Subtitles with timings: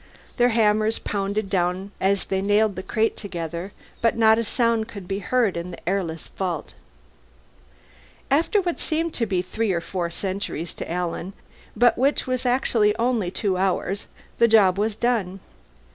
[0.37, 5.07] Their hammers pounded down as they nailed the crate together, but not a sound could
[5.07, 6.73] be heard in the airless vault.
[8.31, 11.33] After what seemed to be three or four centuries to Alan,
[11.75, 14.07] but which was actually only two hours,
[14.39, 15.39] the job was done.